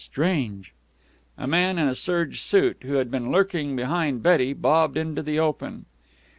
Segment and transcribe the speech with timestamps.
[0.03, 0.73] Strange!"
[1.37, 5.37] A man in a serge suit, who had been lurking behind Betty, bobbed into the
[5.39, 5.85] open.